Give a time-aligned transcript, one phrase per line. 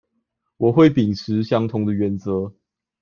[0.57, 2.55] 我會秉持相同的原則